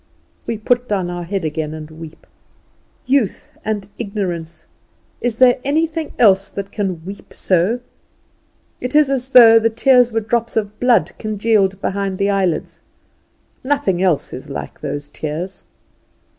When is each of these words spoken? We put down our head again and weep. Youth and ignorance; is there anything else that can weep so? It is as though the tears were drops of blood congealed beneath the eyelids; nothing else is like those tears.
We 0.47 0.57
put 0.57 0.87
down 0.89 1.11
our 1.11 1.23
head 1.23 1.45
again 1.45 1.75
and 1.75 1.91
weep. 1.91 2.25
Youth 3.05 3.51
and 3.63 3.87
ignorance; 3.99 4.65
is 5.21 5.37
there 5.37 5.59
anything 5.63 6.11
else 6.17 6.49
that 6.49 6.71
can 6.71 7.05
weep 7.05 7.35
so? 7.35 7.81
It 8.79 8.95
is 8.95 9.11
as 9.11 9.29
though 9.29 9.59
the 9.59 9.69
tears 9.69 10.11
were 10.11 10.19
drops 10.21 10.57
of 10.57 10.79
blood 10.79 11.11
congealed 11.19 11.79
beneath 11.83 12.17
the 12.17 12.31
eyelids; 12.31 12.81
nothing 13.63 14.01
else 14.01 14.33
is 14.33 14.49
like 14.49 14.81
those 14.81 15.07
tears. 15.07 15.65